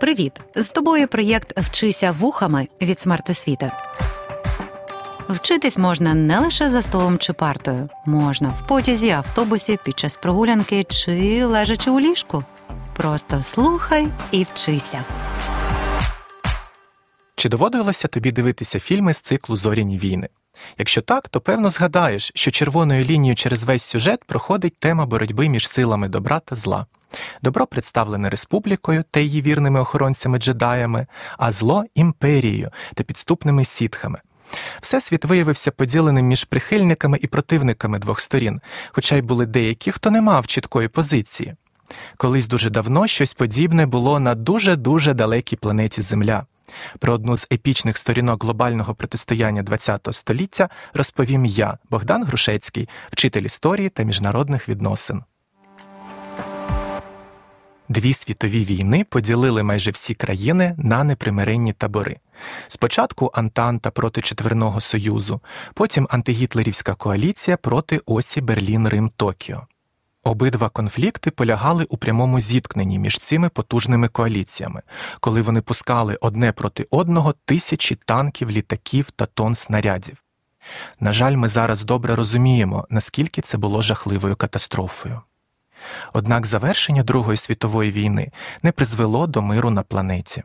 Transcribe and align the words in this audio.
Привіт! 0.00 0.32
З 0.54 0.68
тобою 0.68 1.08
проєкт 1.08 1.58
Вчися 1.58 2.12
вухами 2.12 2.68
від 2.82 3.00
смертосвіти. 3.00 3.72
Вчитись 5.28 5.78
можна 5.78 6.14
не 6.14 6.40
лише 6.40 6.68
за 6.68 6.82
столом 6.82 7.18
чи 7.18 7.32
партою, 7.32 7.88
можна 8.06 8.48
в 8.48 8.66
потязі, 8.66 9.10
автобусі, 9.10 9.78
під 9.84 9.98
час 9.98 10.16
прогулянки 10.16 10.84
чи 10.84 11.44
лежачи 11.44 11.90
у 11.90 12.00
ліжку. 12.00 12.44
Просто 12.96 13.42
слухай 13.42 14.08
і 14.30 14.46
вчися. 14.52 15.04
Чи 17.36 17.48
доводилося 17.48 18.08
тобі 18.08 18.32
дивитися 18.32 18.80
фільми 18.80 19.14
з 19.14 19.20
циклу 19.20 19.56
Зоряні 19.56 19.98
війни? 19.98 20.28
Якщо 20.78 21.00
так, 21.02 21.28
то 21.28 21.40
певно 21.40 21.70
згадаєш, 21.70 22.32
що 22.34 22.50
червоною 22.50 23.04
лінією 23.04 23.36
через 23.36 23.64
весь 23.64 23.84
сюжет 23.84 24.24
проходить 24.24 24.78
тема 24.78 25.06
боротьби 25.06 25.48
між 25.48 25.68
силами 25.68 26.08
добра 26.08 26.40
та 26.40 26.56
зла. 26.56 26.86
Добро 27.42 27.66
представлене 27.66 28.30
республікою 28.30 29.04
та 29.10 29.20
її 29.20 29.42
вірними 29.42 29.80
охоронцями 29.80 30.38
джедаями, 30.38 31.06
а 31.38 31.52
зло 31.52 31.84
імперією 31.94 32.70
та 32.94 33.02
підступними 33.02 33.64
сітхами. 33.64 34.18
Всесвіт 34.80 35.24
виявився 35.24 35.70
поділеним 35.70 36.26
між 36.26 36.44
прихильниками 36.44 37.18
і 37.22 37.26
противниками 37.26 37.98
двох 37.98 38.20
сторін, 38.20 38.60
хоча 38.92 39.16
й 39.16 39.22
були 39.22 39.46
деякі, 39.46 39.92
хто 39.92 40.10
не 40.10 40.20
мав 40.20 40.46
чіткої 40.46 40.88
позиції. 40.88 41.54
Колись 42.16 42.46
дуже 42.46 42.70
давно 42.70 43.06
щось 43.06 43.32
подібне 43.32 43.86
було 43.86 44.20
на 44.20 44.34
дуже 44.34 44.76
дуже 44.76 45.14
далекій 45.14 45.56
планеті 45.56 46.02
Земля. 46.02 46.46
Про 46.98 47.12
одну 47.12 47.36
з 47.36 47.46
епічних 47.52 47.98
сторінок 47.98 48.44
глобального 48.44 48.94
протистояння 48.94 49.64
ХХ 49.78 50.12
століття 50.12 50.68
розповім 50.94 51.46
я, 51.46 51.78
Богдан 51.90 52.24
Грушецький, 52.24 52.88
вчитель 53.10 53.42
історії 53.42 53.88
та 53.88 54.02
міжнародних 54.02 54.68
відносин. 54.68 55.22
Дві 57.88 58.14
світові 58.14 58.64
війни 58.64 59.04
поділили 59.04 59.62
майже 59.62 59.90
всі 59.90 60.14
країни 60.14 60.74
на 60.78 61.04
непримиренні 61.04 61.72
табори. 61.72 62.16
Спочатку 62.68 63.30
Антанта 63.34 63.90
проти 63.90 64.20
Четверного 64.20 64.80
Союзу, 64.80 65.40
потім 65.74 66.08
антигітлерівська 66.10 66.94
коаліція 66.94 67.56
проти 67.56 68.00
осі 68.06 68.40
Берлін 68.40 68.88
Рим 68.88 69.10
Токіо. 69.16 69.66
Обидва 70.24 70.68
конфлікти 70.68 71.30
полягали 71.30 71.84
у 71.84 71.96
прямому 71.96 72.40
зіткненні 72.40 72.98
між 72.98 73.18
цими 73.18 73.48
потужними 73.48 74.08
коаліціями, 74.08 74.82
коли 75.20 75.42
вони 75.42 75.60
пускали 75.60 76.18
одне 76.20 76.52
проти 76.52 76.86
одного 76.90 77.34
тисячі 77.44 77.94
танків, 77.94 78.50
літаків 78.50 79.10
та 79.10 79.26
тонн 79.26 79.54
снарядів. 79.54 80.24
На 81.00 81.12
жаль, 81.12 81.36
ми 81.36 81.48
зараз 81.48 81.84
добре 81.84 82.14
розуміємо, 82.14 82.86
наскільки 82.90 83.42
це 83.42 83.58
було 83.58 83.82
жахливою 83.82 84.36
катастрофою. 84.36 85.20
Однак 86.12 86.46
завершення 86.46 87.02
Другої 87.02 87.36
світової 87.36 87.92
війни 87.92 88.32
не 88.62 88.72
призвело 88.72 89.26
до 89.26 89.42
миру 89.42 89.70
на 89.70 89.82
планеті. 89.82 90.42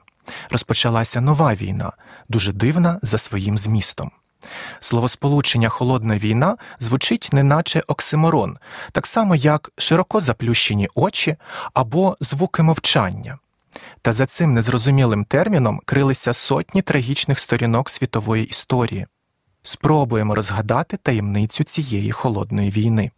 Розпочалася 0.50 1.22
нова 1.22 1.54
війна, 1.54 1.92
дуже 2.30 2.54
дивна 2.54 3.00
за 3.02 3.18
своїм 3.18 3.58
змістом. 3.58 4.12
Словосполучення 4.80 5.70
холодна 5.70 6.18
війна 6.18 6.58
звучить 6.80 7.30
неначе 7.34 7.84
оксиморон, 7.88 8.58
так 8.92 9.08
само 9.08 9.36
як 9.36 9.72
широко 9.78 10.20
заплющені 10.20 10.90
очі 10.96 11.36
або 11.74 12.18
звуки 12.20 12.64
мовчання. 12.64 13.38
Та 14.02 14.14
за 14.14 14.26
цим 14.26 14.54
незрозумілим 14.54 15.26
терміном 15.26 15.82
крилися 15.86 16.34
сотні 16.34 16.82
трагічних 16.82 17.40
сторінок 17.40 17.90
світової 17.90 18.46
історії. 18.46 19.08
Спробуємо 19.64 20.36
розгадати 20.36 20.98
таємницю 20.98 21.64
цієї 21.64 22.12
холодної 22.12 22.72
війни. 22.72 23.12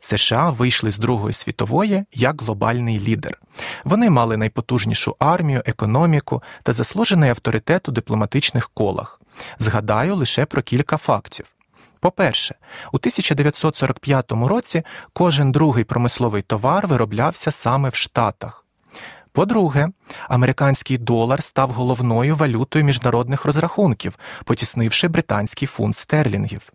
США 0.00 0.50
вийшли 0.50 0.90
з 0.90 0.98
Другої 0.98 1.32
світової 1.32 2.04
як 2.12 2.42
глобальний 2.42 3.00
лідер. 3.00 3.40
Вони 3.84 4.10
мали 4.10 4.36
найпотужнішу 4.36 5.16
армію, 5.18 5.62
економіку 5.66 6.42
та 6.62 6.72
заслужений 6.72 7.30
авторитет 7.30 7.88
у 7.88 7.92
дипломатичних 7.92 8.70
колах. 8.74 9.17
Згадаю 9.58 10.16
лише 10.16 10.44
про 10.44 10.62
кілька 10.62 10.96
фактів. 10.96 11.46
По-перше, 12.00 12.54
у 12.92 12.96
1945 12.96 14.32
році 14.32 14.82
кожен 15.12 15.52
другий 15.52 15.84
промисловий 15.84 16.42
товар 16.42 16.86
вироблявся 16.86 17.50
саме 17.50 17.88
в 17.88 17.94
Штатах. 17.94 18.64
По-друге, 19.32 19.88
американський 20.28 20.98
долар 20.98 21.42
став 21.42 21.70
головною 21.70 22.36
валютою 22.36 22.84
міжнародних 22.84 23.44
розрахунків, 23.44 24.18
потіснивши 24.44 25.08
британський 25.08 25.68
фунт 25.68 25.96
стерлінгів. 25.96 26.72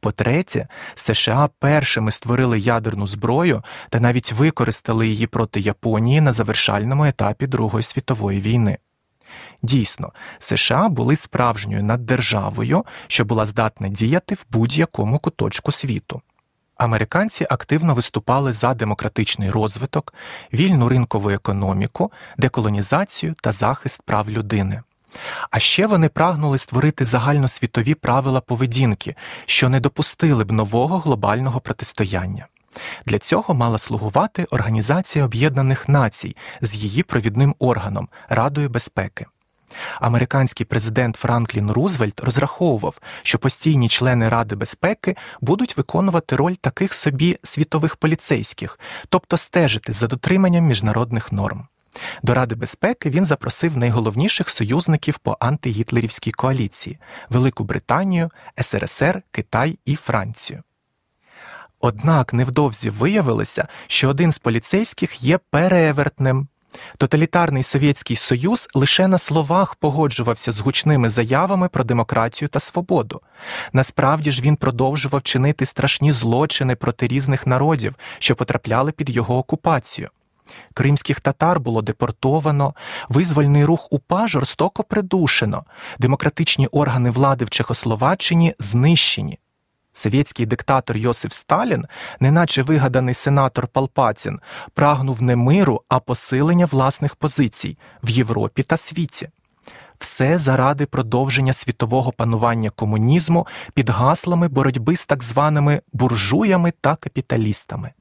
По-третє, 0.00 0.68
США 0.94 1.48
першими 1.58 2.10
створили 2.10 2.58
ядерну 2.58 3.06
зброю 3.06 3.62
та 3.90 4.00
навіть 4.00 4.32
використали 4.32 5.08
її 5.08 5.26
проти 5.26 5.60
Японії 5.60 6.20
на 6.20 6.32
завершальному 6.32 7.04
етапі 7.04 7.46
Другої 7.46 7.82
світової 7.82 8.40
війни. 8.40 8.78
Дійсно, 9.62 10.12
США 10.38 10.88
були 10.88 11.16
справжньою 11.16 11.82
наддержавою, 11.82 12.84
що 13.06 13.24
була 13.24 13.46
здатна 13.46 13.88
діяти 13.88 14.34
в 14.34 14.44
будь-якому 14.50 15.18
куточку 15.18 15.72
світу. 15.72 16.22
Американці 16.76 17.46
активно 17.50 17.94
виступали 17.94 18.52
за 18.52 18.74
демократичний 18.74 19.50
розвиток, 19.50 20.14
вільну 20.52 20.88
ринкову 20.88 21.30
економіку, 21.30 22.12
деколонізацію 22.38 23.34
та 23.42 23.52
захист 23.52 24.02
прав 24.02 24.30
людини. 24.30 24.82
А 25.50 25.58
ще 25.58 25.86
вони 25.86 26.08
прагнули 26.08 26.58
створити 26.58 27.04
загальносвітові 27.04 27.94
правила 27.94 28.40
поведінки, 28.40 29.14
що 29.46 29.68
не 29.68 29.80
допустили 29.80 30.44
б 30.44 30.52
нового 30.52 30.98
глобального 30.98 31.60
протистояння. 31.60 32.46
Для 33.06 33.18
цього 33.18 33.54
мала 33.54 33.78
слугувати 33.78 34.44
Організація 34.50 35.24
Об'єднаних 35.24 35.88
Націй 35.88 36.36
з 36.60 36.76
її 36.76 37.02
провідним 37.02 37.54
органом 37.58 38.08
Радою 38.28 38.68
безпеки. 38.68 39.26
Американський 40.00 40.66
президент 40.66 41.16
Франклін 41.16 41.70
Рузвельт 41.70 42.20
розраховував, 42.20 42.98
що 43.22 43.38
постійні 43.38 43.88
члени 43.88 44.28
Ради 44.28 44.54
безпеки 44.54 45.16
будуть 45.40 45.76
виконувати 45.76 46.36
роль 46.36 46.54
таких 46.54 46.94
собі 46.94 47.38
світових 47.42 47.96
поліцейських, 47.96 48.78
тобто 49.08 49.36
стежити 49.36 49.92
за 49.92 50.06
дотриманням 50.06 50.64
міжнародних 50.64 51.32
норм. 51.32 51.66
До 52.22 52.34
Ради 52.34 52.54
безпеки 52.54 53.10
він 53.10 53.24
запросив 53.24 53.76
найголовніших 53.76 54.50
союзників 54.50 55.18
по 55.18 55.36
антигітлерівській 55.40 56.32
коаліції 56.32 56.98
Велику 57.30 57.64
Британію, 57.64 58.30
СРСР, 58.60 59.22
Китай 59.30 59.78
і 59.84 59.96
Францію. 59.96 60.62
Однак 61.88 62.32
невдовзі 62.32 62.90
виявилося, 62.90 63.68
що 63.86 64.08
один 64.08 64.32
з 64.32 64.38
поліцейських 64.38 65.22
є 65.22 65.38
перевертнем. 65.50 66.48
Тоталітарний 66.98 67.62
Совєтський 67.62 68.16
Союз 68.16 68.68
лише 68.74 69.06
на 69.08 69.18
словах 69.18 69.74
погоджувався 69.74 70.52
з 70.52 70.60
гучними 70.60 71.08
заявами 71.08 71.68
про 71.68 71.84
демократію 71.84 72.48
та 72.48 72.60
свободу. 72.60 73.20
Насправді 73.72 74.30
ж 74.30 74.42
він 74.42 74.56
продовжував 74.56 75.22
чинити 75.22 75.66
страшні 75.66 76.12
злочини 76.12 76.76
проти 76.76 77.06
різних 77.06 77.46
народів, 77.46 77.94
що 78.18 78.36
потрапляли 78.36 78.92
під 78.92 79.10
його 79.10 79.38
окупацію. 79.38 80.08
Кримських 80.74 81.20
татар 81.20 81.60
було 81.60 81.82
депортовано, 81.82 82.74
визвольний 83.08 83.64
рух 83.64 83.92
УПА 83.92 84.28
жорстоко 84.28 84.84
придушено, 84.84 85.64
демократичні 85.98 86.66
органи 86.66 87.10
влади 87.10 87.44
в 87.44 87.50
Чехословаччині 87.50 88.54
знищені. 88.58 89.38
Совєтський 89.96 90.46
диктатор 90.46 90.96
Йосиф 90.96 91.32
Сталін, 91.32 91.84
неначе 92.20 92.62
вигаданий 92.62 93.14
сенатор 93.14 93.68
Палпацін, 93.68 94.40
прагнув 94.74 95.22
не 95.22 95.36
миру, 95.36 95.82
а 95.88 96.00
посилення 96.00 96.66
власних 96.66 97.16
позицій 97.16 97.78
в 98.02 98.10
Європі 98.10 98.62
та 98.62 98.76
світі. 98.76 99.28
Все 99.98 100.38
заради 100.38 100.86
продовження 100.86 101.52
світового 101.52 102.12
панування 102.12 102.70
комунізму 102.70 103.46
під 103.74 103.90
гаслами 103.90 104.48
боротьби 104.48 104.96
з 104.96 105.06
так 105.06 105.22
званими 105.22 105.82
буржуями 105.92 106.72
та 106.80 106.96
капіталістами. 106.96 107.92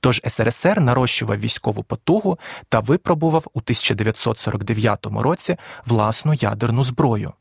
Тож 0.00 0.20
СРСР 0.26 0.80
нарощував 0.80 1.40
військову 1.40 1.82
потугу 1.82 2.38
та 2.68 2.80
випробував 2.80 3.44
у 3.54 3.58
1949 3.58 5.06
році 5.06 5.56
власну 5.86 6.34
ядерну 6.34 6.84
зброю. 6.84 7.32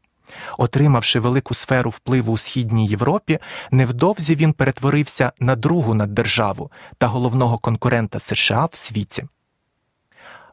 Отримавши 0.58 1.20
велику 1.20 1.54
сферу 1.54 1.90
впливу 1.90 2.34
у 2.34 2.38
східній 2.38 2.88
Європі, 2.88 3.40
невдовзі 3.72 4.36
він 4.36 4.54
перетворився 4.54 5.32
на 5.40 5.56
другу 5.56 5.94
наддержаву 5.94 6.72
та 6.98 7.08
головного 7.08 7.58
конкурента 7.58 8.20
США 8.20 8.68
в 8.72 8.76
світі. 8.76 9.24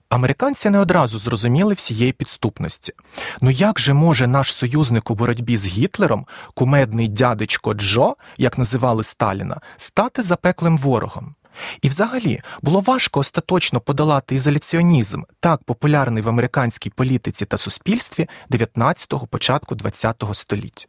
Американці 0.08 0.70
не 0.70 0.78
одразу 0.78 1.18
зрозуміли 1.18 1.74
всієї 1.74 2.12
підступності. 2.12 2.92
Ну 3.40 3.50
як 3.50 3.80
же 3.80 3.92
може 3.92 4.26
наш 4.26 4.54
союзник 4.54 5.10
у 5.10 5.14
боротьбі 5.14 5.56
з 5.56 5.66
Гітлером, 5.66 6.26
кумедний 6.54 7.08
дядечко 7.08 7.74
Джо, 7.74 8.16
як 8.38 8.58
називали 8.58 9.04
Сталіна, 9.04 9.60
стати 9.76 10.22
запеклим 10.22 10.78
ворогом? 10.78 11.34
І, 11.82 11.88
взагалі, 11.88 12.42
було 12.62 12.80
важко 12.80 13.20
остаточно 13.20 13.80
подолати 13.80 14.34
ізоляціонізм, 14.34 15.22
так 15.40 15.64
популярний 15.64 16.22
в 16.22 16.28
американській 16.28 16.90
політиці 16.90 17.46
та 17.46 17.56
суспільстві 17.56 18.28
19-го 18.50 19.26
початку 19.26 19.76
ХХ 19.76 20.34
століття. 20.34 20.86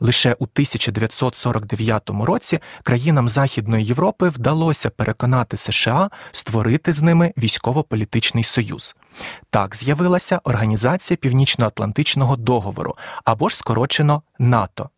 Лише 0.00 0.32
у 0.32 0.44
1949 0.44 2.10
році 2.10 2.58
країнам 2.82 3.28
Західної 3.28 3.84
Європи 3.84 4.28
вдалося 4.28 4.90
переконати 4.90 5.56
США 5.56 6.10
створити 6.32 6.92
з 6.92 7.02
ними 7.02 7.32
військово-політичний 7.38 8.44
союз. 8.44 8.96
Так 9.50 9.76
з'явилася 9.76 10.40
Організація 10.44 11.16
Північно-Атлантичного 11.16 12.36
договору 12.36 12.96
або 13.24 13.48
ж 13.48 13.56
скорочено 13.56 14.22
НАТО. 14.38 14.90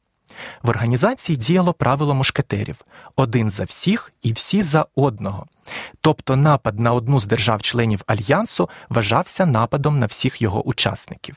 В 0.62 0.68
організації 0.68 1.36
діяло 1.36 1.72
правило 1.72 2.14
мушкетерів 2.14 2.76
один 3.16 3.50
за 3.50 3.64
всіх 3.64 4.12
і 4.22 4.32
всі 4.32 4.62
за 4.62 4.86
одного. 4.94 5.46
Тобто 6.00 6.36
напад 6.36 6.80
на 6.80 6.92
одну 6.92 7.20
з 7.20 7.26
держав-членів 7.26 8.02
альянсу 8.06 8.68
вважався 8.88 9.46
нападом 9.46 9.98
на 9.98 10.06
всіх 10.06 10.42
його 10.42 10.66
учасників. 10.66 11.36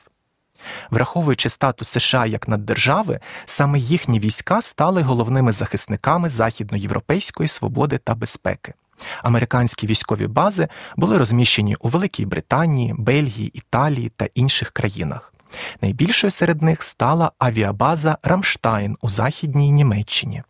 Враховуючи 0.90 1.48
статус 1.48 1.88
США 1.88 2.26
як 2.26 2.48
наддержави, 2.48 3.20
саме 3.44 3.78
їхні 3.78 4.20
війська 4.20 4.62
стали 4.62 5.02
головними 5.02 5.52
захисниками 5.52 6.28
західноєвропейської 6.28 7.48
свободи 7.48 7.98
та 7.98 8.14
безпеки. 8.14 8.74
Американські 9.22 9.86
військові 9.86 10.26
бази 10.26 10.68
були 10.96 11.18
розміщені 11.18 11.76
у 11.80 11.88
Великій 11.88 12.26
Британії, 12.26 12.94
Бельгії, 12.98 13.48
Італії 13.48 14.12
та 14.16 14.28
інших 14.34 14.70
країнах. 14.70 15.33
Найбільшою 15.82 16.30
серед 16.30 16.62
них 16.62 16.82
стала 16.82 17.32
авіабаза 17.38 18.18
Рамштайн 18.22 18.96
у 19.00 19.08
Західній 19.08 19.70
Німеччині. 19.70 20.42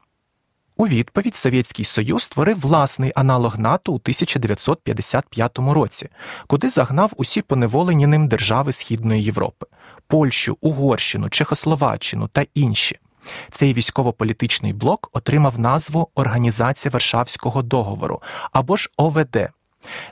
У 0.77 0.89
відповідь 0.89 1.37
Совєтський 1.37 1.85
Союз 1.85 2.23
створив 2.23 2.61
власний 2.61 3.12
аналог 3.15 3.59
НАТО 3.59 3.93
у 3.93 3.95
1955 3.95 5.59
році, 5.59 6.09
куди 6.47 6.69
загнав 6.69 7.12
усі 7.17 7.43
поневолені 7.43 8.06
ним 8.06 8.29
держави 8.29 8.73
Східної 8.73 9.23
Європи 9.23 9.67
Польщу, 10.06 10.59
Угорщину, 10.61 11.29
Чехословаччину 11.29 12.29
та 12.29 12.47
інші. 12.55 12.99
Цей 13.51 13.75
військово-політичний 13.75 14.73
блок 14.73 15.11
отримав 15.12 15.59
назву 15.59 16.09
Організація 16.15 16.91
Варшавського 16.93 17.62
договору 17.62 18.23
або 18.53 18.77
ж 18.77 18.91
ОВД. 18.97 19.51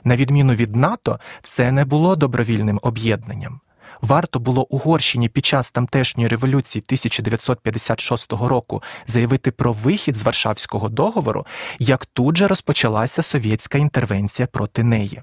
На 0.03 0.15
відміну 0.15 0.53
від 0.53 0.75
НАТО, 0.75 1.19
це 1.43 1.71
не 1.71 1.85
було 1.85 2.15
добровільним 2.15 2.79
об'єднанням. 2.81 3.59
Варто 4.03 4.39
було 4.39 4.63
Угорщині 4.63 5.29
під 5.29 5.45
час 5.45 5.71
тамтешньої 5.71 6.27
революції 6.27 6.83
1956 6.87 8.33
року 8.33 8.83
заявити 9.07 9.51
про 9.51 9.73
вихід 9.73 10.15
з 10.15 10.23
Варшавського 10.23 10.89
договору, 10.89 11.45
як 11.79 12.05
тут 12.05 12.37
же 12.37 12.47
розпочалася 12.47 13.21
совєтська 13.23 13.77
інтервенція 13.77 14.47
проти 14.47 14.83
неї. 14.83 15.21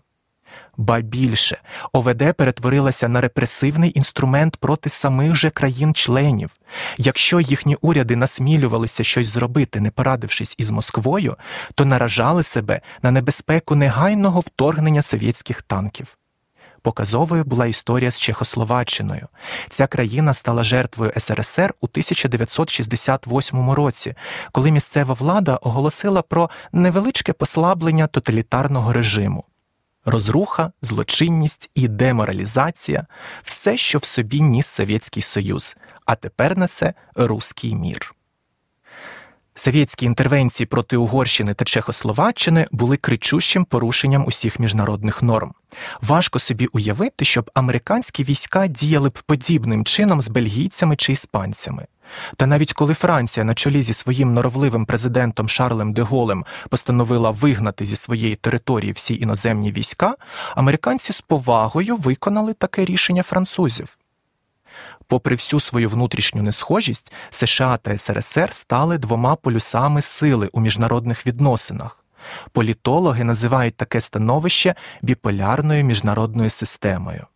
Ба 0.76 1.00
більше 1.00 1.58
ОВД 1.92 2.34
перетворилася 2.36 3.08
на 3.08 3.20
репресивний 3.20 3.92
інструмент 3.94 4.56
проти 4.56 4.88
самих 4.88 5.34
же 5.34 5.50
країн-членів. 5.50 6.50
Якщо 6.98 7.40
їхні 7.40 7.76
уряди 7.80 8.16
насмілювалися 8.16 9.04
щось 9.04 9.28
зробити, 9.28 9.80
не 9.80 9.90
порадившись 9.90 10.54
із 10.58 10.70
Москвою, 10.70 11.36
то 11.74 11.84
наражали 11.84 12.42
себе 12.42 12.80
на 13.02 13.10
небезпеку 13.10 13.74
негайного 13.74 14.40
вторгнення 14.40 15.02
совєтських 15.02 15.62
танків. 15.62 16.16
Показовою 16.82 17.44
була 17.44 17.66
історія 17.66 18.10
з 18.10 18.20
Чехословаччиною. 18.20 19.28
Ця 19.70 19.86
країна 19.86 20.34
стала 20.34 20.64
жертвою 20.64 21.12
СРСР 21.16 21.74
у 21.80 21.86
1968 21.86 23.70
році, 23.70 24.14
коли 24.52 24.70
місцева 24.70 25.14
влада 25.14 25.56
оголосила 25.56 26.22
про 26.22 26.50
невеличке 26.72 27.32
послаблення 27.32 28.06
тоталітарного 28.06 28.92
режиму. 28.92 29.44
Розруха, 30.04 30.72
злочинність 30.82 31.70
і 31.74 31.88
деморалізація 31.88 33.06
все, 33.42 33.76
що 33.76 33.98
в 33.98 34.04
собі 34.04 34.40
ніс 34.40 34.66
Совєтський 34.66 35.22
Союз, 35.22 35.76
а 36.06 36.14
тепер 36.14 36.58
несе 36.58 36.94
руський 37.14 37.74
мір. 37.74 38.14
Совєтські 39.54 40.06
інтервенції 40.06 40.66
проти 40.66 40.96
Угорщини 40.96 41.54
та 41.54 41.64
Чехословаччини 41.64 42.66
були 42.72 42.96
кричущим 42.96 43.64
порушенням 43.64 44.24
усіх 44.26 44.58
міжнародних 44.58 45.22
норм. 45.22 45.52
Важко 46.02 46.38
собі 46.38 46.66
уявити, 46.66 47.24
щоб 47.24 47.50
американські 47.54 48.24
війська 48.24 48.66
діяли 48.66 49.08
б 49.08 49.18
подібним 49.26 49.84
чином 49.84 50.22
з 50.22 50.28
бельгійцями 50.28 50.96
чи 50.96 51.12
іспанцями. 51.12 51.86
Та 52.36 52.46
навіть 52.46 52.72
коли 52.72 52.94
Франція 52.94 53.44
на 53.44 53.54
чолі 53.54 53.82
зі 53.82 53.92
своїм 53.92 54.34
норовливим 54.34 54.86
президентом 54.86 55.48
Шарлем 55.48 55.92
де 55.92 56.02
Голем 56.02 56.44
постановила 56.68 57.30
вигнати 57.30 57.86
зі 57.86 57.96
своєї 57.96 58.36
території 58.36 58.92
всі 58.92 59.14
іноземні 59.14 59.72
війська, 59.72 60.14
американці 60.54 61.12
з 61.12 61.20
повагою 61.20 61.96
виконали 61.96 62.54
таке 62.54 62.84
рішення 62.84 63.22
французів. 63.22 63.99
Попри 65.10 65.36
всю 65.36 65.60
свою 65.60 65.88
внутрішню 65.88 66.42
несхожість, 66.42 67.12
США 67.30 67.76
та 67.76 67.96
СРСР 67.96 68.52
стали 68.52 68.98
двома 68.98 69.36
полюсами 69.36 70.02
сили 70.02 70.48
у 70.52 70.60
міжнародних 70.60 71.26
відносинах. 71.26 72.04
Політологи 72.52 73.24
називають 73.24 73.76
таке 73.76 74.00
становище 74.00 74.74
біполярною 75.02 75.84
міжнародною 75.84 76.50
системою. 76.50 77.26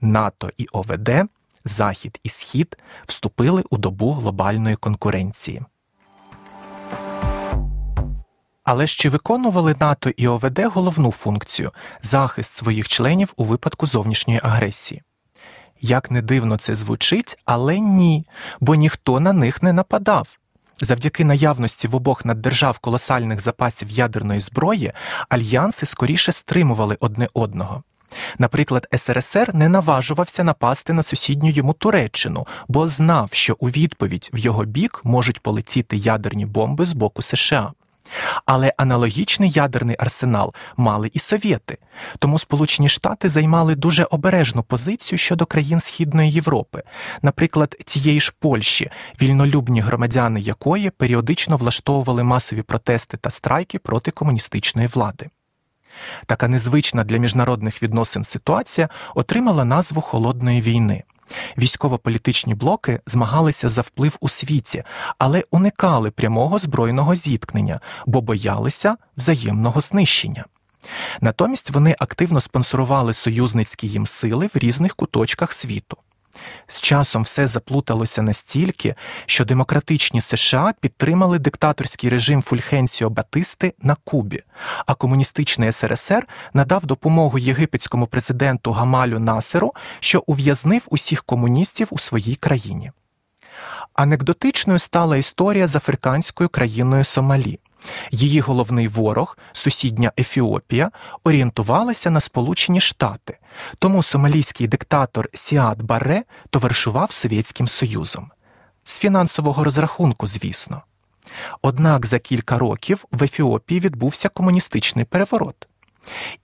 НАТО 0.00 0.50
і 0.56 0.66
ОВД, 0.72 1.10
Захід 1.64 2.20
і 2.22 2.28
Схід 2.28 2.78
вступили 3.06 3.64
у 3.70 3.78
добу 3.78 4.12
глобальної 4.12 4.76
конкуренції. 4.76 5.62
Але 8.64 8.86
ж 8.86 8.96
чи 8.96 9.08
виконували 9.08 9.76
НАТО 9.80 10.10
і 10.16 10.28
ОВД 10.28 10.58
головну 10.58 11.12
функцію 11.12 11.72
захист 12.02 12.56
своїх 12.56 12.88
членів 12.88 13.32
у 13.36 13.44
випадку 13.44 13.86
зовнішньої 13.86 14.40
агресії? 14.42 15.02
Як 15.80 16.10
не 16.10 16.22
дивно 16.22 16.56
це 16.56 16.74
звучить, 16.74 17.38
але 17.44 17.78
ні, 17.78 18.26
бо 18.60 18.74
ніхто 18.74 19.20
на 19.20 19.32
них 19.32 19.62
не 19.62 19.72
нападав. 19.72 20.28
Завдяки 20.80 21.24
наявності 21.24 21.88
в 21.88 21.94
обох 21.94 22.24
наддержав 22.24 22.78
колосальних 22.78 23.40
запасів 23.40 23.90
ядерної 23.90 24.40
зброї 24.40 24.92
альянси 25.28 25.86
скоріше 25.86 26.32
стримували 26.32 26.96
одне 27.00 27.28
одного. 27.34 27.82
Наприклад, 28.38 28.86
СРСР 28.96 29.54
не 29.54 29.68
наважувався 29.68 30.44
напасти 30.44 30.92
на 30.92 31.02
сусідню 31.02 31.50
йому 31.50 31.72
Туреччину, 31.72 32.46
бо 32.68 32.88
знав, 32.88 33.28
що 33.32 33.56
у 33.58 33.68
відповідь 33.68 34.30
в 34.32 34.38
його 34.38 34.64
бік 34.64 35.00
можуть 35.04 35.40
полетіти 35.40 35.96
ядерні 35.96 36.46
бомби 36.46 36.86
з 36.86 36.92
боку 36.92 37.22
США. 37.22 37.72
Але 38.44 38.72
аналогічний 38.76 39.50
ядерний 39.50 39.96
арсенал 39.98 40.54
мали 40.76 41.10
і 41.14 41.18
совєти, 41.18 41.78
тому 42.18 42.38
Сполучені 42.38 42.88
Штати 42.88 43.28
займали 43.28 43.74
дуже 43.74 44.04
обережну 44.04 44.62
позицію 44.62 45.18
щодо 45.18 45.46
країн 45.46 45.80
Східної 45.80 46.32
Європи, 46.32 46.82
наприклад, 47.22 47.76
тієї 47.84 48.20
ж 48.20 48.32
Польщі, 48.40 48.90
вільнолюбні 49.22 49.80
громадяни 49.80 50.40
якої 50.40 50.90
періодично 50.90 51.56
влаштовували 51.56 52.22
масові 52.22 52.62
протести 52.62 53.16
та 53.16 53.30
страйки 53.30 53.78
проти 53.78 54.10
комуністичної 54.10 54.88
влади. 54.88 55.28
Така 56.26 56.48
незвична 56.48 57.04
для 57.04 57.16
міжнародних 57.16 57.82
відносин 57.82 58.24
ситуація 58.24 58.88
отримала 59.14 59.64
назву 59.64 60.00
Холодної 60.00 60.60
війни. 60.60 61.02
Військово-політичні 61.58 62.54
блоки 62.54 63.00
змагалися 63.06 63.68
за 63.68 63.80
вплив 63.80 64.16
у 64.20 64.28
світі, 64.28 64.84
але 65.18 65.44
уникали 65.50 66.10
прямого 66.10 66.58
збройного 66.58 67.14
зіткнення, 67.14 67.80
бо 68.06 68.20
боялися 68.20 68.96
взаємного 69.16 69.80
знищення. 69.80 70.44
Натомість 71.20 71.70
вони 71.70 71.96
активно 71.98 72.40
спонсорували 72.40 73.14
союзницькі 73.14 73.88
їм 73.88 74.06
сили 74.06 74.50
в 74.54 74.58
різних 74.58 74.94
куточках 74.94 75.52
світу. 75.52 75.96
З 76.66 76.80
часом 76.80 77.22
все 77.22 77.46
заплуталося 77.46 78.22
настільки, 78.22 78.94
що 79.26 79.44
демократичні 79.44 80.20
США 80.20 80.74
підтримали 80.80 81.38
диктаторський 81.38 82.10
режим 82.10 82.42
Фульхенсіо 82.42 83.10
Батисти 83.10 83.74
на 83.82 83.96
Кубі, 84.04 84.42
а 84.86 84.94
комуністичний 84.94 85.72
СРСР 85.72 86.26
надав 86.54 86.86
допомогу 86.86 87.38
єгипетському 87.38 88.06
президенту 88.06 88.72
Гамалю 88.72 89.18
Насеру, 89.18 89.74
що 90.00 90.22
ув'язнив 90.26 90.82
усіх 90.88 91.24
комуністів 91.24 91.88
у 91.90 91.98
своїй 91.98 92.34
країні. 92.34 92.90
Анекдотичною 93.94 94.78
стала 94.78 95.16
історія 95.16 95.66
з 95.66 95.76
африканською 95.76 96.48
країною 96.48 97.04
Сомалі. 97.04 97.58
Її 98.10 98.40
головний 98.40 98.88
ворог, 98.88 99.38
сусідня 99.52 100.12
Ефіопія, 100.18 100.90
орієнтувалася 101.24 102.10
на 102.10 102.20
Сполучені 102.20 102.80
Штати, 102.80 103.38
тому 103.78 104.02
сомалійський 104.02 104.68
диктатор 104.68 105.28
Сіад 105.32 105.82
Баре 105.82 106.22
товаришував 106.50 107.12
Совєтським 107.12 107.68
Союзом. 107.68 108.30
З 108.84 108.98
фінансового 108.98 109.64
розрахунку, 109.64 110.26
звісно. 110.26 110.82
Однак 111.62 112.06
за 112.06 112.18
кілька 112.18 112.58
років 112.58 113.04
в 113.12 113.24
Ефіопії 113.24 113.80
відбувся 113.80 114.28
комуністичний 114.28 115.04
переворот. 115.04 115.69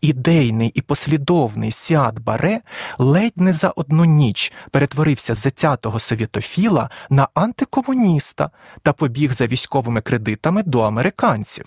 Ідейний 0.01 0.69
і 0.69 0.81
послідовний 0.81 1.73
Сіад 1.73 2.19
Баре 2.19 2.61
ледь 2.99 3.37
не 3.37 3.53
за 3.53 3.69
одну 3.69 4.05
ніч 4.05 4.53
перетворився 4.71 5.35
з 5.35 5.39
затятого 5.39 5.99
совєтофіла 5.99 6.91
на 7.11 7.29
антикомуніста 7.35 8.51
та 8.83 8.93
побіг 8.93 9.33
за 9.33 9.47
військовими 9.47 10.01
кредитами 10.01 10.63
до 10.63 10.81
американців. 10.81 11.67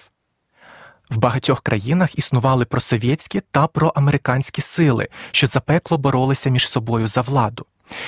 В 1.10 1.17
багатьох 1.17 1.62
країнах 1.62 2.17
існували 2.19 2.65
просовєтські 2.65 3.41
та 3.51 3.67
проамериканські 3.67 4.62
сили, 4.62 5.08
що 5.31 5.48
запекло 5.48 5.98
боролися 5.98 6.50
між 6.50 6.69
собою 6.69 7.08
за 7.08 7.22
владу. 7.22 7.65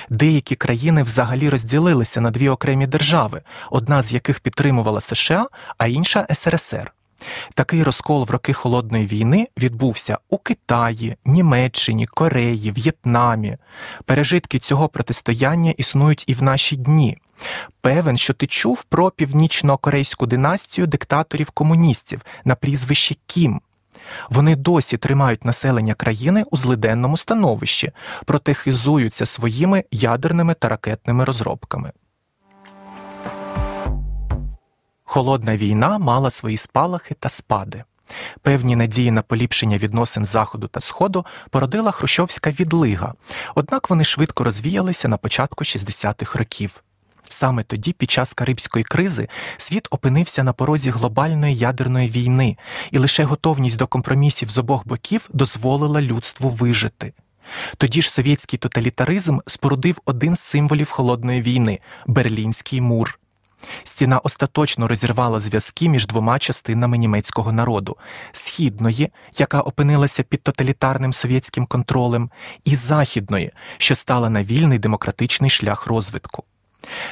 Деякі 0.10 0.56
країни 0.56 1.04
взагалі 1.04 1.50
розділилися 1.50 2.22
на 2.22 2.32
дві 2.32 2.50
окремі 2.50 2.88
держави, 2.88 3.42
одна 3.70 4.02
з 4.02 4.14
яких 4.14 4.40
підтримувала 4.40 5.00
США, 5.00 5.48
а 5.78 5.88
інша 5.88 6.28
СРСР. 6.32 6.92
Такий 7.54 7.84
розкол 7.84 8.26
в 8.26 8.30
роки 8.30 8.54
холодної 8.54 9.08
війни 9.08 9.48
відбувся 9.58 10.18
у 10.30 10.38
Китаї, 10.38 11.16
Німеччині, 11.26 12.08
Кореї, 12.08 12.72
В'єтнамі. 12.72 13.58
Пережитки 14.06 14.60
цього 14.60 14.90
протистояння 14.90 15.72
існують 15.72 16.24
і 16.28 16.34
в 16.34 16.44
наші 16.44 16.76
дні. 16.76 17.18
Певен, 17.82 18.18
що 18.18 18.34
ти 18.34 18.48
чув 18.48 18.84
про 18.84 19.12
північно-корейську 19.12 20.26
династію 20.26 20.88
диктаторів 20.88 21.50
комуністів 21.50 22.22
на 22.46 22.56
прізвище 22.56 23.16
Кім. 23.26 23.62
Вони 24.30 24.56
досі 24.56 24.98
тримають 24.98 25.46
населення 25.46 25.94
країни 25.94 26.46
у 26.52 26.58
злиденному 26.58 27.18
становищі, 27.18 27.92
проте 28.26 28.54
хизуються 28.54 29.26
своїми 29.26 29.84
ядерними 29.92 30.54
та 30.54 30.70
ракетними 30.70 31.24
розробками. 31.24 31.92
Холодна 35.14 35.58
війна 35.58 35.98
мала 35.98 36.30
свої 36.30 36.58
спалахи 36.58 37.16
та 37.20 37.30
спади. 37.30 37.84
Певні 38.42 38.76
надії 38.76 39.12
на 39.12 39.22
поліпшення 39.22 39.78
відносин 39.78 40.26
Заходу 40.26 40.68
та 40.68 40.80
Сходу 40.80 41.26
породила 41.50 41.92
Хрущовська 41.92 42.52
відлига, 42.52 43.14
однак 43.56 43.90
вони 43.90 44.04
швидко 44.04 44.44
розвіялися 44.44 45.08
на 45.08 45.18
початку 45.18 45.64
60-х 45.64 46.40
років. 46.40 46.84
Саме 47.30 47.64
тоді, 47.64 47.94
під 47.94 48.12
час 48.12 48.34
Карибської 48.34 48.84
кризи, 48.84 49.28
світ 49.58 49.88
опинився 49.92 50.44
на 50.44 50.54
порозі 50.54 50.90
глобальної 50.90 51.56
ядерної 51.56 52.10
війни, 52.10 52.58
і 52.92 52.98
лише 52.98 53.24
готовність 53.24 53.78
до 53.78 53.88
компромісів 53.88 54.50
з 54.50 54.58
обох 54.58 54.88
боків 54.88 55.30
дозволила 55.34 56.02
людству 56.02 56.50
вижити. 56.50 57.14
Тоді 57.78 58.02
ж 58.02 58.12
совєтський 58.12 58.60
тоталітаризм 58.60 59.40
спорудив 59.48 60.02
один 60.06 60.36
з 60.36 60.40
символів 60.40 60.90
холодної 60.90 61.42
війни 61.42 61.80
Берлінський 62.08 62.82
мур. 62.82 63.18
Стіна 63.84 64.20
остаточно 64.20 64.88
розірвала 64.88 65.40
зв'язки 65.40 65.90
між 65.90 66.08
двома 66.08 66.40
частинами 66.40 66.98
німецького 66.98 67.52
народу 67.52 67.98
східної, 68.32 69.10
яка 69.38 69.62
опинилася 69.62 70.24
під 70.24 70.44
тоталітарним 70.44 71.14
совєтським 71.14 71.66
контролем, 71.66 72.30
і 72.66 72.76
західної, 72.76 73.52
що 73.78 73.96
стала 73.96 74.30
на 74.30 74.44
вільний 74.44 74.80
демократичний 74.80 75.50
шлях 75.50 75.88
розвитку. 75.88 76.44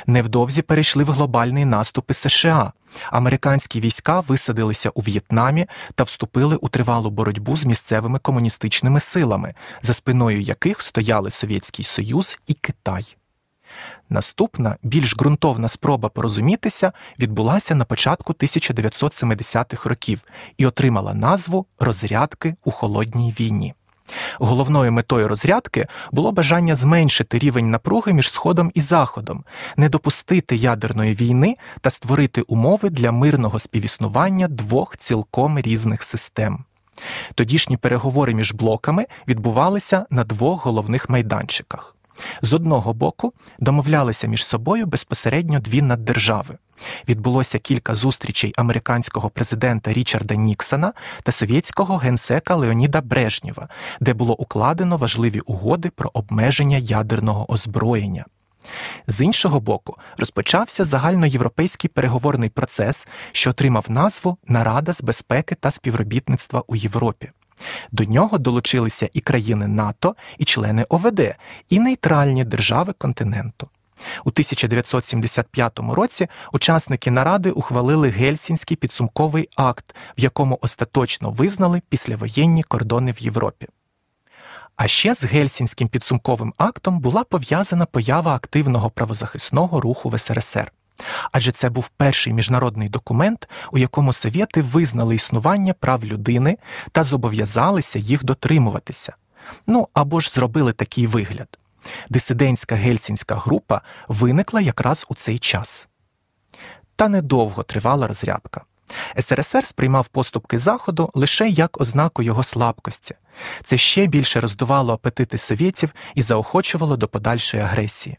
Невдовзі 0.07 0.61
перейшли 0.61 1.03
в 1.03 1.11
глобальний 1.11 1.65
наступи 1.65 2.13
США. 2.13 2.71
Американські 3.11 3.79
війська 3.79 4.19
висадилися 4.19 4.89
у 4.89 5.01
В'єтнамі 5.01 5.65
та 5.95 6.03
вступили 6.03 6.55
у 6.55 6.69
тривалу 6.69 7.09
боротьбу 7.09 7.57
з 7.57 7.65
місцевими 7.65 8.19
комуністичними 8.19 8.99
силами, 8.99 9.53
за 9.81 9.93
спиною 9.93 10.41
яких 10.41 10.81
стояли 10.81 11.31
Совєтський 11.31 11.85
Союз 11.85 12.39
і 12.47 12.53
Китай. 12.53 13.18
Наступна, 14.09 14.77
більш 14.83 15.15
ґрунтовна 15.15 15.67
спроба 15.67 16.09
порозумітися 16.09 16.91
відбулася 17.19 17.75
на 17.75 17.85
початку 17.85 18.33
1970-х 18.33 19.89
років 19.89 20.21
і 20.57 20.65
отримала 20.65 21.13
назву 21.13 21.65
Розрядки 21.79 22.55
у 22.63 22.71
холодній 22.71 23.35
війні. 23.39 23.73
Головною 24.39 24.91
метою 24.91 25.27
розрядки 25.27 25.87
було 26.11 26.31
бажання 26.31 26.75
зменшити 26.75 27.39
рівень 27.39 27.71
напруги 27.71 28.13
між 28.13 28.31
Сходом 28.31 28.71
і 28.73 28.81
Заходом, 28.81 29.43
не 29.77 29.89
допустити 29.89 30.55
ядерної 30.55 31.15
війни 31.15 31.57
та 31.81 31.89
створити 31.89 32.41
умови 32.41 32.89
для 32.89 33.11
мирного 33.11 33.59
співіснування 33.59 34.47
двох 34.47 34.97
цілком 34.97 35.59
різних 35.59 36.03
систем. 36.03 36.65
Тодішні 37.35 37.77
переговори 37.77 38.33
між 38.33 38.53
блоками 38.53 39.05
відбувалися 39.27 40.05
на 40.09 40.23
двох 40.23 40.65
головних 40.65 41.09
майданчиках. 41.09 41.95
З 42.41 42.53
одного 42.53 42.93
боку 42.93 43.33
домовлялися 43.59 44.27
між 44.27 44.45
собою 44.45 44.85
безпосередньо 44.85 45.59
дві 45.59 45.81
наддержави. 45.81 46.57
Відбулося 47.09 47.59
кілька 47.59 47.95
зустрічей 47.95 48.53
американського 48.57 49.29
президента 49.29 49.93
Річарда 49.93 50.35
Ніксона 50.35 50.93
та 51.23 51.31
совєтського 51.31 51.97
генсека 51.97 52.55
Леоніда 52.55 53.01
Брежнєва, 53.01 53.67
де 53.99 54.13
було 54.13 54.35
укладено 54.35 54.97
важливі 54.97 55.39
угоди 55.39 55.89
про 55.89 56.11
обмеження 56.13 56.77
ядерного 56.77 57.51
озброєння. 57.51 58.25
З 59.07 59.21
іншого 59.21 59.59
боку, 59.59 59.97
розпочався 60.17 60.85
загальноєвропейський 60.85 61.89
переговорний 61.89 62.49
процес, 62.49 63.07
що 63.31 63.49
отримав 63.49 63.85
назву 63.89 64.37
Нарада 64.47 64.93
з 64.93 65.03
безпеки 65.03 65.55
та 65.55 65.71
співробітництва 65.71 66.63
у 66.67 66.75
Європі. 66.75 67.31
До 67.91 68.03
нього 68.03 68.37
долучилися 68.37 69.09
і 69.13 69.21
країни 69.21 69.67
НАТО, 69.67 70.15
і 70.37 70.45
члени 70.45 70.85
ОВД, 70.89 71.35
і 71.69 71.79
нейтральні 71.79 72.45
держави 72.45 72.93
континенту. 72.97 73.69
У 74.25 74.29
1975 74.29 75.79
році 75.79 76.27
учасники 76.53 77.11
наради 77.11 77.51
ухвалили 77.51 78.09
Гельсінський 78.09 78.77
підсумковий 78.77 79.49
акт, 79.55 79.95
в 80.17 80.21
якому 80.21 80.59
остаточно 80.61 81.31
визнали 81.31 81.81
післявоєнні 81.89 82.63
кордони 82.63 83.11
в 83.11 83.21
Європі. 83.21 83.67
А 84.75 84.87
ще 84.87 85.13
з 85.13 85.25
Гельсінським 85.25 85.87
підсумковим 85.87 86.53
актом 86.57 86.99
була 86.99 87.23
пов'язана 87.23 87.85
поява 87.85 88.35
активного 88.35 88.89
правозахисного 88.89 89.81
руху 89.81 90.09
в 90.09 90.19
СРСР. 90.19 90.71
Адже 91.31 91.51
це 91.51 91.69
був 91.69 91.89
перший 91.97 92.33
міжнародний 92.33 92.89
документ, 92.89 93.49
у 93.71 93.77
якому 93.77 94.13
совєти 94.13 94.61
визнали 94.61 95.15
існування 95.15 95.73
прав 95.73 96.05
людини 96.05 96.57
та 96.91 97.03
зобов'язалися 97.03 97.99
їх 97.99 98.23
дотримуватися. 98.23 99.15
Ну 99.67 99.87
або 99.93 100.19
ж 100.19 100.29
зробили 100.29 100.73
такий 100.73 101.07
вигляд. 101.07 101.57
Дисидентська 102.09 102.75
гельсінська 102.75 103.35
група 103.35 103.81
виникла 104.07 104.61
якраз 104.61 105.05
у 105.09 105.15
цей 105.15 105.39
час. 105.39 105.87
Та 106.95 107.07
недовго 107.07 107.63
тривала 107.63 108.07
розрядка. 108.07 108.61
СРСР 109.19 109.65
сприймав 109.65 110.07
поступки 110.07 110.59
Заходу 110.59 111.11
лише 111.13 111.49
як 111.49 111.81
ознаку 111.81 112.23
його 112.23 112.43
слабкості. 112.43 113.15
Це 113.63 113.77
ще 113.77 114.05
більше 114.05 114.41
роздувало 114.41 114.93
апетити 114.93 115.37
совєтів 115.37 115.93
і 116.15 116.21
заохочувало 116.21 116.97
до 116.97 117.07
подальшої 117.07 117.63
агресії. 117.63 118.17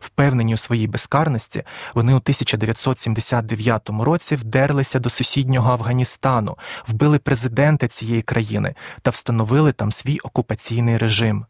Впевнені 0.00 0.54
у 0.54 0.56
своїй 0.56 0.86
безкарності, 0.86 1.62
вони 1.94 2.12
у 2.12 2.16
1979 2.16 3.90
році 3.90 4.36
вдерлися 4.36 4.98
до 4.98 5.10
сусіднього 5.10 5.72
Афганістану, 5.72 6.58
вбили 6.88 7.18
президента 7.18 7.88
цієї 7.88 8.22
країни 8.22 8.74
та 9.02 9.10
встановили 9.10 9.72
там 9.72 9.92
свій 9.92 10.18
окупаційний 10.18 10.98
режим. 10.98 11.46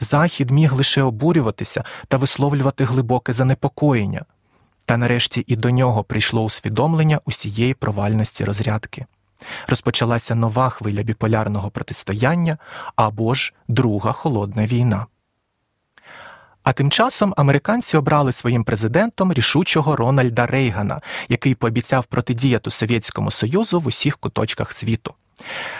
Захід 0.00 0.50
міг 0.50 0.72
лише 0.72 1.02
обурюватися 1.02 1.84
та 2.08 2.16
висловлювати 2.16 2.84
глибоке 2.84 3.32
занепокоєння. 3.32 4.24
Та 4.84 4.96
нарешті 4.96 5.44
і 5.46 5.56
до 5.56 5.70
нього 5.70 6.04
прийшло 6.04 6.44
усвідомлення 6.44 7.20
усієї 7.24 7.74
провальності 7.74 8.44
розрядки. 8.44 9.06
Розпочалася 9.66 10.34
нова 10.34 10.68
хвиля 10.70 11.02
біполярного 11.02 11.70
протистояння 11.70 12.58
або 12.96 13.34
ж 13.34 13.54
друга 13.68 14.12
холодна 14.12 14.66
війна. 14.66 15.06
А 16.68 16.72
тим 16.72 16.90
часом 16.90 17.34
американці 17.36 17.96
обрали 17.96 18.32
своїм 18.32 18.64
президентом 18.64 19.32
рішучого 19.32 19.96
Рональда 19.96 20.46
Рейгана, 20.46 21.00
який 21.28 21.54
пообіцяв 21.54 22.04
протидіяти 22.04 22.70
Совєтському 22.70 23.30
Союзу 23.30 23.80
в 23.80 23.86
усіх 23.86 24.18
куточках 24.18 24.72
світу. 24.72 25.14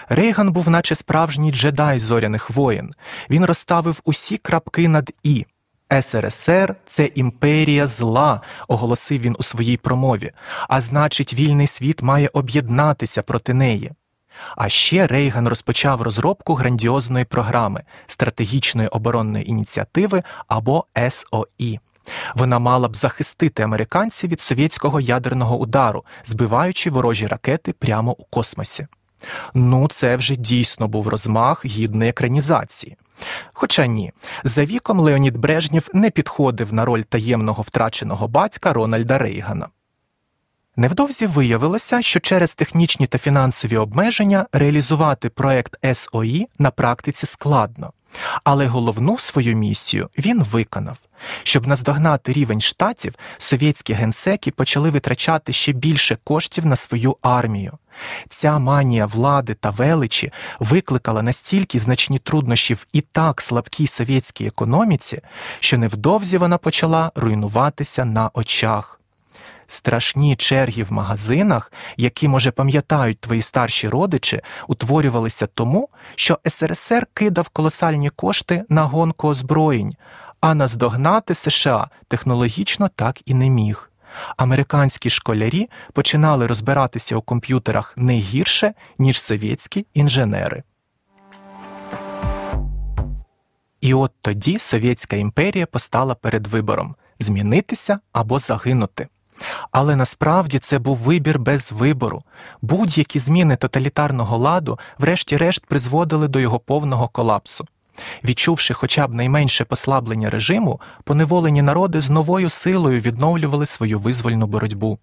Рейган 0.09 0.53
був, 0.53 0.71
наче 0.71 0.95
справжній 0.95 1.53
джедай 1.53 1.99
зоряних 1.99 2.51
воїн. 2.51 2.95
Він 3.31 3.45
розставив 3.45 4.01
усі 4.05 4.37
крапки 4.37 4.89
над 4.89 5.11
І. 5.23 5.47
СРСР 6.01 6.75
це 6.87 7.05
імперія 7.15 7.87
зла, 7.87 8.41
оголосив 8.69 9.21
він 9.21 9.37
у 9.39 9.43
своїй 9.43 9.77
промові, 9.77 10.33
а 10.69 10.81
значить, 10.81 11.35
вільний 11.35 11.67
світ 11.67 12.03
має 12.03 12.31
об'єднатися 12.33 13.23
проти 13.23 13.55
неї. 13.55 13.93
А 14.57 14.69
ще 14.69 15.07
Рейган 15.07 15.49
розпочав 15.49 16.03
розробку 16.03 16.55
грандіозної 16.55 17.25
програми 17.25 17.83
стратегічної 18.07 18.89
оборонної 18.89 19.51
ініціативи 19.51 20.23
або 20.49 20.85
СОІ. 21.09 21.79
Вона 22.35 22.59
мала 22.59 22.89
б 22.89 22.97
захистити 22.97 23.63
американців 23.63 24.31
від 24.31 24.41
совєтського 24.41 25.01
ядерного 25.01 25.59
удару, 25.59 26.05
збиваючи 26.25 26.91
ворожі 26.91 27.27
ракети 27.27 27.73
прямо 27.73 28.13
у 28.13 28.25
космосі. 28.25 28.87
Ну, 29.55 29.89
це 29.89 30.17
вже 30.17 30.37
дійсно 30.37 30.89
був 30.89 31.09
розмах 31.09 31.65
гідної 31.65 32.11
екранізації. 32.11 32.97
Хоча 33.53 33.87
ні, 33.87 34.13
за 34.45 34.65
віком 34.65 35.01
Леонід 35.01 35.37
Брежнєв 35.37 35.89
не 35.93 36.11
підходив 36.11 36.73
на 36.73 36.85
роль 36.85 37.03
таємного 37.03 37.63
втраченого 37.63 38.29
батька 38.29 38.73
Рональда 38.73 39.19
Рейгана. 39.19 39.69
Невдовзі 40.79 41.27
виявилося, 41.27 42.03
що 42.03 42.21
через 42.21 42.55
технічні 42.55 43.07
та 43.07 43.19
фінансові 43.19 43.77
обмеження 43.77 44.47
реалізувати 44.53 45.29
проект 45.29 45.95
СОІ 45.95 46.49
на 46.59 46.71
практиці 46.71 47.27
складно. 47.27 47.93
Але 48.45 48.67
головну 48.67 49.19
свою 49.19 49.57
місію 49.57 50.09
він 50.19 50.43
виконав. 50.43 50.97
Щоб 51.43 51.67
наздогнати 51.67 52.33
рівень 52.33 52.61
штатів, 52.61 53.15
совєтські 53.39 53.93
генсеки 53.93 54.51
почали 54.51 54.91
витрачати 54.91 55.53
ще 55.53 55.73
більше 55.73 56.19
коштів 56.25 56.67
на 56.67 56.77
свою 56.77 57.17
армію. 57.23 57.79
Ця 58.29 58.59
манія 58.59 59.07
влади 59.07 59.55
та 59.55 59.71
величі 59.71 60.33
викликала 60.59 61.23
настільки 61.23 61.79
значні 61.79 62.19
труднощі 62.19 62.75
в 62.75 62.87
і 62.93 63.01
так 63.01 63.43
слабкій 63.43 63.87
совєтській 63.87 64.47
економіці, 64.47 65.21
що 65.61 65.79
невдовзі 65.79 66.39
вона 66.39 66.59
почала 66.59 67.13
руйнуватися 67.15 68.05
на 68.05 68.31
очах. 68.35 68.98
Страшні 69.71 70.37
черги 70.37 70.83
в 70.83 70.93
магазинах, 70.93 71.73
які, 71.97 72.29
може, 72.29 72.51
пам'ятають 72.51 73.21
твої 73.21 73.43
старші 73.43 73.89
родичі, 73.89 74.41
утворювалися 74.69 75.47
тому, 75.47 75.89
що 76.15 76.39
СРСР 76.47 77.07
кидав 77.15 77.49
колосальні 77.49 78.11
кошти 78.11 78.65
на 78.69 78.83
гонку 78.83 79.29
озброєнь, 79.29 79.95
а 80.41 80.55
наздогнати 80.55 81.35
США 81.35 81.89
технологічно 82.09 82.89
так 82.89 83.21
і 83.25 83.35
не 83.35 83.49
міг. 83.49 83.91
Американські 84.37 85.11
школярі 85.11 85.69
починали 85.93 86.47
розбиратися 86.47 87.17
у 87.17 87.21
комп'ютерах 87.23 87.95
не 87.97 88.15
гірше, 88.15 88.75
ніж 88.99 89.21
совєтські 89.21 89.87
інженери. 89.95 90.63
І 93.81 93.95
от 93.95 94.13
тоді 94.23 94.59
Совєтська 94.59 95.17
імперія 95.17 95.67
постала 95.67 96.15
перед 96.15 96.47
вибором 96.47 96.97
змінитися 97.19 98.01
або 98.13 98.39
загинути. 98.39 99.09
Але 99.71 99.97
насправді 99.97 100.59
це 100.59 100.79
був 100.79 100.97
вибір 100.97 101.39
без 101.39 101.73
вибору. 101.73 102.23
Будь-які 102.63 103.19
зміни 103.19 103.57
тоталітарного 103.57 104.37
ладу, 104.39 104.79
врешті-решт, 104.99 105.67
призводили 105.67 106.29
до 106.29 106.41
його 106.41 106.59
повного 106.59 107.09
колапсу. 107.09 107.67
Відчувши 108.25 108.75
хоча 108.75 109.07
б 109.07 109.15
найменше 109.15 109.65
послаблення 109.65 110.31
режиму, 110.31 110.81
поневолені 111.05 111.63
народи 111.63 112.01
з 112.01 112.11
новою 112.11 112.51
силою 112.51 113.01
відновлювали 113.01 113.67
свою 113.67 113.99
визвольну 113.99 114.47
боротьбу. 114.47 114.99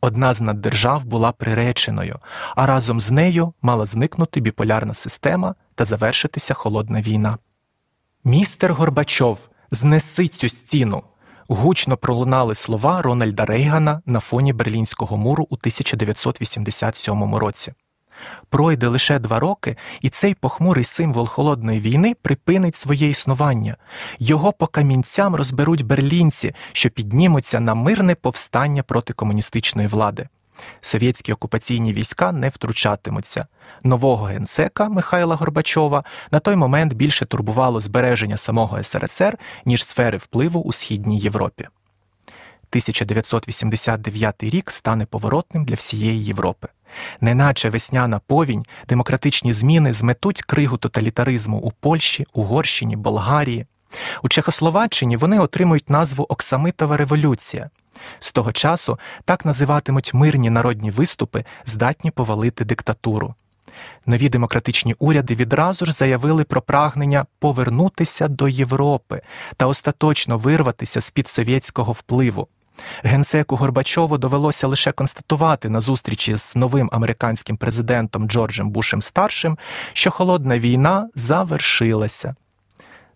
Одна 0.00 0.34
з 0.34 0.40
наддержав 0.40 1.04
була 1.04 1.32
приреченою, 1.32 2.18
а 2.56 2.66
разом 2.66 3.00
з 3.00 3.10
нею 3.10 3.52
мала 3.62 3.84
зникнути 3.84 4.40
біполярна 4.40 4.94
система 4.94 5.54
та 5.74 5.84
завершитися 5.84 6.54
холодна 6.54 7.00
війна. 7.00 7.38
Містер 8.24 8.74
Горбачов, 8.74 9.38
знеси 9.70 10.28
цю 10.28 10.48
стіну 10.48 11.02
гучно 11.54 11.96
пролунали 11.96 12.54
слова 12.54 13.02
Рональда 13.02 13.44
Рейгана 13.44 14.02
на 14.06 14.20
фоні 14.20 14.52
Берлінського 14.52 15.16
муру 15.16 15.46
у 15.50 15.54
1987 15.54 17.34
році. 17.34 17.72
Пройде 18.48 18.86
лише 18.86 19.18
два 19.18 19.40
роки, 19.40 19.76
і 20.00 20.08
цей 20.08 20.34
похмурий 20.34 20.84
символ 20.84 21.26
холодної 21.26 21.80
війни 21.80 22.14
припинить 22.22 22.76
своє 22.76 23.08
існування. 23.10 23.76
Його 24.18 24.52
по 24.52 24.66
камінцям 24.66 25.34
розберуть 25.34 25.82
берлінці, 25.82 26.54
що 26.72 26.90
піднімуться 26.90 27.60
на 27.60 27.74
мирне 27.74 28.14
повстання 28.14 28.82
проти 28.82 29.12
комуністичної 29.12 29.88
влади. 29.88 30.28
Совєтські 30.80 31.32
окупаційні 31.32 31.92
війська 31.92 32.32
не 32.32 32.48
втручатимуться. 32.48 33.46
Нового 33.82 34.24
генсека 34.24 34.88
Михайла 34.88 35.36
Горбачова 35.36 36.04
на 36.30 36.40
той 36.40 36.56
момент 36.56 36.92
більше 36.92 37.26
турбувало 37.26 37.80
збереження 37.80 38.36
самого 38.36 38.82
СРСР, 38.82 39.38
ніж 39.64 39.84
сфери 39.84 40.18
впливу 40.18 40.60
у 40.60 40.72
Східній 40.72 41.18
Європі. 41.18 41.68
1989 42.70 44.42
рік 44.42 44.70
стане 44.70 45.06
поворотним 45.06 45.64
для 45.64 45.74
всієї 45.74 46.24
Європи. 46.24 46.68
Неначе 47.20 47.70
весняна 47.70 48.18
повінь, 48.18 48.64
демократичні 48.88 49.52
зміни 49.52 49.92
зметуть 49.92 50.42
кригу 50.42 50.76
тоталітаризму 50.76 51.58
у 51.58 51.70
Польщі, 51.70 52.26
Угорщині, 52.32 52.96
Болгарії. 52.96 53.66
У 54.22 54.28
Чехословаччині 54.28 55.16
вони 55.16 55.38
отримують 55.38 55.90
назву 55.90 56.26
Оксамитова 56.28 56.96
революція. 56.96 57.70
З 58.18 58.32
того 58.32 58.52
часу 58.52 58.98
так 59.24 59.44
називатимуть 59.44 60.14
мирні 60.14 60.50
народні 60.50 60.90
виступи, 60.90 61.44
здатні 61.64 62.10
повалити 62.10 62.64
диктатуру. 62.64 63.34
Нові 64.06 64.28
демократичні 64.28 64.94
уряди 64.98 65.34
відразу 65.34 65.86
ж 65.86 65.92
заявили 65.92 66.44
про 66.44 66.62
прагнення 66.62 67.26
повернутися 67.38 68.28
до 68.28 68.48
Європи 68.48 69.22
та 69.56 69.66
остаточно 69.66 70.38
вирватися 70.38 71.00
з 71.00 71.10
під 71.10 71.28
совєтського 71.28 71.92
впливу. 71.92 72.48
Генсеку 73.02 73.56
Горбачову 73.56 74.18
довелося 74.18 74.66
лише 74.66 74.92
констатувати 74.92 75.68
на 75.68 75.80
зустрічі 75.80 76.36
з 76.36 76.56
новим 76.56 76.90
американським 76.92 77.56
президентом 77.56 78.28
Джорджем 78.28 78.70
Бушем 78.70 79.02
старшим, 79.02 79.58
що 79.92 80.10
холодна 80.10 80.58
війна 80.58 81.08
завершилася. 81.14 82.34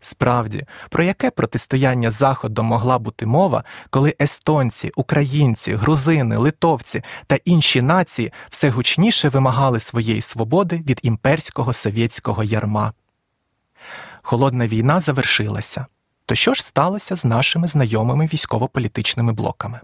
Справді, 0.05 0.67
про 0.91 1.05
яке 1.05 1.31
протистояння 1.31 2.11
Заходом 2.11 2.67
могла 2.67 2.99
бути 2.99 3.27
мова, 3.27 3.65
коли 3.91 4.15
естонці, 4.21 4.93
українці, 4.97 5.75
грузини, 5.75 6.37
литовці 6.37 7.03
та 7.27 7.37
інші 7.45 7.83
нації 7.83 8.33
все 8.49 8.71
гучніше 8.71 9.29
вимагали 9.29 9.79
своєї 9.79 10.21
свободи 10.21 10.77
від 10.77 11.01
імперського 11.03 11.73
совєтського 11.73 12.45
ярма? 12.45 12.93
Холодна 14.23 14.67
війна 14.67 15.01
завершилася. 15.01 15.87
То 16.27 16.35
що 16.35 16.55
ж 16.55 16.65
сталося 16.65 17.17
з 17.17 17.25
нашими 17.25 17.69
знайомими 17.69 18.27
військово-політичними 18.27 19.33
блоками? 19.33 19.81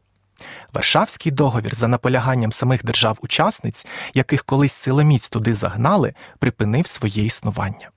Варшавський 0.73 1.33
договір 1.33 1.75
за 1.75 1.89
наполяганням 1.89 2.53
самих 2.53 2.85
держав-учасниць, 2.85 3.87
яких 4.15 4.45
колись 4.45 4.73
силоміць 4.73 5.29
туди 5.29 5.55
загнали, 5.55 6.15
припинив 6.39 6.87
своє 6.87 7.25
існування. 7.25 7.91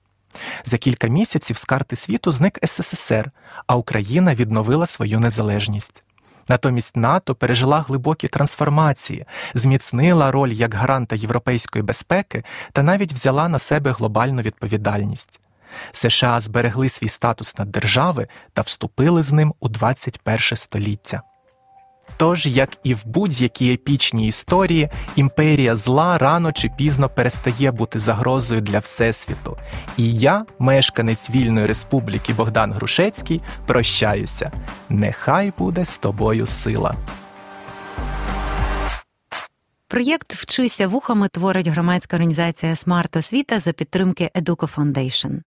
За 0.64 0.78
кілька 0.78 1.08
місяців 1.08 1.56
з 1.56 1.64
карти 1.64 1.96
світу 1.96 2.32
зник 2.32 2.58
СССР, 2.62 3.30
а 3.66 3.76
Україна 3.76 4.34
відновила 4.34 4.86
свою 4.86 5.20
незалежність. 5.20 6.02
Натомість 6.48 6.96
НАТО 6.96 7.34
пережила 7.34 7.80
глибокі 7.80 8.28
трансформації, 8.28 9.24
зміцнила 9.54 10.30
роль 10.30 10.52
як 10.52 10.74
гаранта 10.74 11.16
європейської 11.16 11.82
безпеки 11.82 12.44
та 12.72 12.82
навіть 12.82 13.12
взяла 13.12 13.48
на 13.48 13.58
себе 13.58 13.92
глобальну 13.92 14.42
відповідальність. 14.42 15.40
США 15.92 16.40
зберегли 16.40 16.88
свій 16.88 17.08
статус 17.08 17.58
наддержави 17.58 18.28
та 18.52 18.62
вступили 18.62 19.22
з 19.22 19.32
ним 19.32 19.54
у 19.60 19.68
21 19.68 20.40
століття. 20.40 21.22
Тож, 22.16 22.46
як 22.46 22.70
і 22.84 22.94
в 22.94 23.00
будь-якій 23.04 23.72
епічній 23.72 24.28
історії, 24.28 24.88
імперія 25.16 25.76
зла 25.76 26.18
рано 26.18 26.52
чи 26.52 26.70
пізно 26.78 27.08
перестає 27.08 27.70
бути 27.70 27.98
загрозою 27.98 28.60
для 28.60 28.78
Всесвіту. 28.78 29.56
І 29.96 30.14
я, 30.14 30.44
мешканець 30.58 31.30
вільної 31.30 31.66
республіки 31.66 32.32
Богдан 32.32 32.72
Грушецький, 32.72 33.40
прощаюся. 33.66 34.52
Нехай 34.88 35.52
буде 35.58 35.84
з 35.84 35.98
тобою 35.98 36.46
сила. 36.46 36.94
Проєкт 39.88 40.34
Вчися 40.34 40.88
вухами 40.88 41.28
творить 41.28 41.68
громадська 41.68 42.16
організація 42.16 42.76
Смарт 42.76 43.16
Освіта 43.16 43.58
за 43.58 43.72
підтримки 43.72 44.30
Educo 44.34 44.74
Foundation. 44.74 45.40